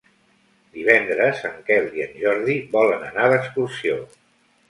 [0.77, 4.01] Divendres en Quel i en Jordi volen anar d'excursió.